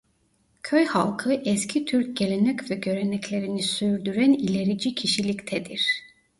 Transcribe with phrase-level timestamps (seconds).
[0.63, 5.87] Köy halkı eski Türk gelenek ve göreneklerini sürdüren ilerici kişiliktedir.